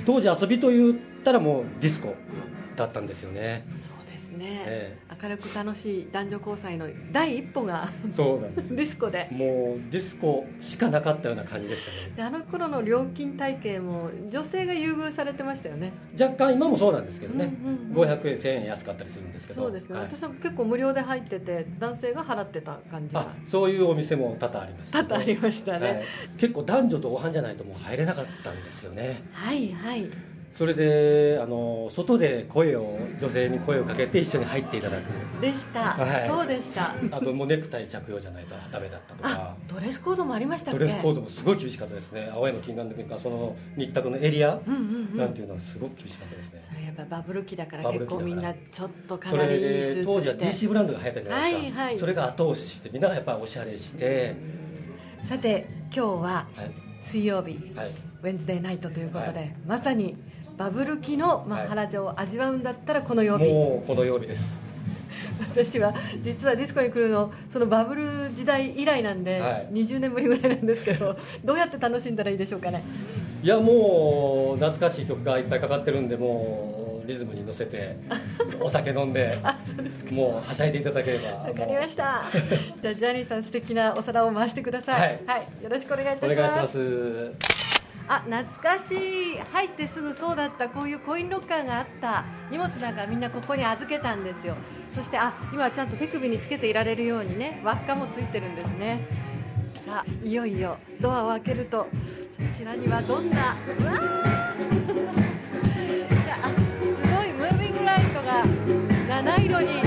[0.07, 2.15] 当時遊びと言ったらもうディスコ
[2.77, 4.00] だったんですよね、そう
[4.31, 9.29] ですね、え明るく楽しい男女交際の第一歩がえそうなんですディスコで。
[9.31, 12.13] もうディスコしかなかったような感じでしたね。
[12.17, 15.93] であの頃の料金体系も女性が優遇されてましたよね。
[16.19, 18.11] 若干今もそうなんですけどね、うんうんうん。
[18.11, 19.63] 500円1000円安かったりするんですけど。
[19.63, 20.05] そうですね、はい。
[20.05, 24.93] 私は結構無料で入ってて男性が払ってた感じがあそういうお店も多々あります。
[24.93, 26.05] 多々ありましたね、はい。
[26.39, 29.23] 結構男女同伴じゃないともう入れなかったんですよね。
[29.33, 30.11] はいはい
[30.61, 35.41] それであの外で声を女性に声をかけて一緒に入っていただく。
[35.41, 36.29] でした、はい。
[36.29, 36.95] そうでした。
[37.11, 40.81] あともうネクタイ着用じゃないとダメだったとあかドレスコードもありましたっけ？
[40.81, 42.29] ドレスコードもすごい厳しかったですね。
[42.31, 44.61] 青山金眼の時からその日卓のエリア？
[44.67, 45.17] うんうんうん。
[45.17, 51.99] なんていうのはすごく厳しかったですね、それやっぱバブル期だから結構みんなちょっとかそなりスーで当時は DC ブランドが流行ったじゃないですか、はいはい。
[51.99, 54.37] それが後押ししてみんながやっぱりおしゃれして、
[55.25, 56.11] さて今日は
[56.55, 56.71] はい。
[57.03, 59.57] 水曜日はい、ウェンズデーナイトということで、はい。
[59.67, 60.19] まさに
[60.61, 64.43] バブル期のマハラジャを味わうんだったらこの曜日、もうこの曜日です。
[65.41, 69.69] 私は実はディスコに来るのそのバブル時代以来なんで、はい。
[69.73, 72.83] 20年ぶりぐらいなんですけど どうやって楽しんだらいいでしょうかね。
[73.43, 77.97] いやもう懐かしい曲がいっぱいかかってるんでもうリズムに乗せて
[78.61, 80.13] お酒飲んであそうですか。
[80.13, 81.31] もうはしゃいでいただければ。
[81.49, 82.25] わかりました。
[82.83, 85.19] じゃあジャニーさん素敵なお皿を回してください。
[85.25, 85.65] はい。
[85.65, 86.73] よろしくお願いいたおしま願いします
[87.55, 87.70] す
[88.13, 88.93] あ懐かし
[89.35, 89.39] い。
[89.53, 90.69] 入ってすぐそうだった。
[90.69, 92.25] こういうコインロッカーがあった。
[92.51, 94.57] 荷物なんかみんなここに預けたんですよ。
[94.97, 97.61] そしてあ今ちゃんと手首につけていられるようにね。
[97.65, 99.07] 輪っかもついてるんですね。
[99.87, 100.77] さあいよいよ。
[101.01, 101.87] ドアを開けると
[102.53, 103.37] そちらにはどんな
[103.79, 104.03] うわー。
[106.09, 106.51] じゃあ
[106.93, 108.45] すごいムービングライトが
[109.09, 109.87] 七色にぐ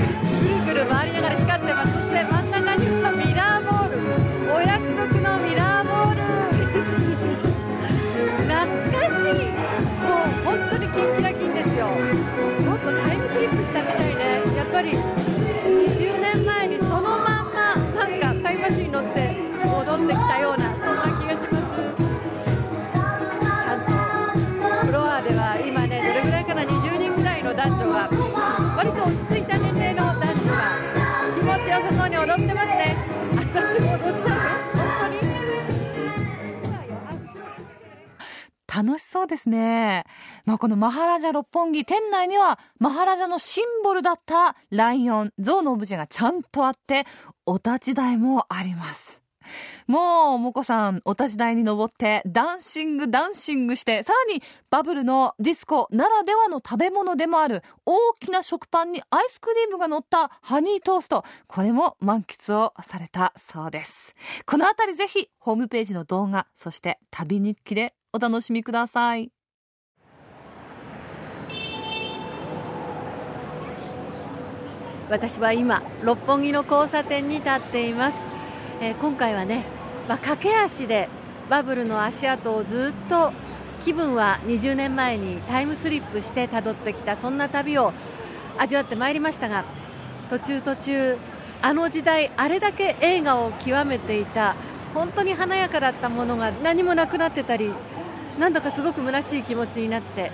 [0.64, 1.92] ぐる回りながら光ってます。
[1.92, 2.63] そして真ん中
[39.14, 40.02] そうですね。
[40.44, 47.06] まあ、このマハラジャ六本木、店内にはマハラジャのシンボルだったライオン、象のオブジェがちゃんとあって、
[47.46, 49.22] お立ち台もあります。
[49.86, 61.22] もう、もこさん、お立ち台に登って、ダンシング、ダンシングして、さらに、バブルのディスコならではの食べ物でもある、大きな食パンにアイスクリームが乗ったハニートースト。
[61.46, 64.16] これも満喫をされたそうです。
[64.44, 69.32] このあたりぜひ、ホームページの動画、そして旅日記でお楽しみください。
[75.10, 78.26] 私は今六本木の交差点に立っています、
[78.80, 79.64] えー今回はね、
[80.08, 81.08] まあ、駆け足で
[81.50, 83.32] バブルの足跡をずっと
[83.84, 87.92] 気分は20年前にタイムスリップしてたどってきたそんな旅を
[88.58, 89.64] 味わってまいりましたが
[90.30, 91.18] 途中途中
[91.60, 94.54] あの時代あれだけ映画を極めていた
[94.94, 97.72] 本当に華やかだったものが何もなくなってたり
[98.38, 100.30] なんだかすごく虚しい気持ちになって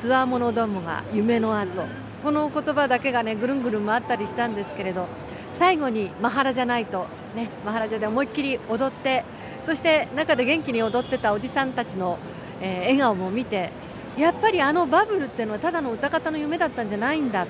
[0.00, 2.08] ツアーものどもが夢の後。
[2.22, 5.06] この言葉だけがねぐるんぐるん回ったりしたんですけれど
[5.54, 9.24] 最後にマハラじゃないとねマハラジャで思いっきり踊って
[9.62, 12.18] そして中で元気に踊ってたおじさんたちの、
[12.60, 13.70] えー笑顔も見て
[14.16, 17.46] やっぱりあのバブルっていうのはただの歌方の夢だったんじゃないんだ。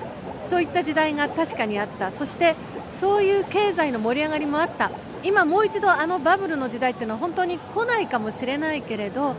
[0.51, 2.13] そういった時代が確かにあった。
[2.13, 2.57] そして
[2.99, 4.91] そういう経済の盛り上がりもあった。
[5.25, 9.35] 今もう一度あのバブルの時代っていうのは本当に来ないかもしれないけれど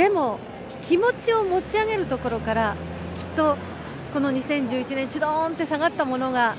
[0.00, 0.38] でも
[0.80, 2.74] 気持ちを持ち上げるところから
[3.18, 3.58] きっと
[4.14, 6.54] この2011年チドーンって下がったものが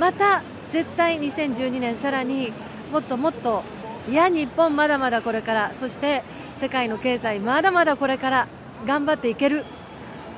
[0.00, 2.52] また絶対2012年さらに
[2.90, 3.62] もっともっと
[4.10, 6.24] いや日本まだまだこれからそして
[6.56, 8.48] 世界の経済まだまだこれから
[8.84, 9.64] 頑張っていける。